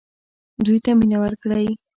دوی 0.65 0.77
ته 0.85 0.91
مینه 0.99 1.17
ورکړئ 1.23 1.67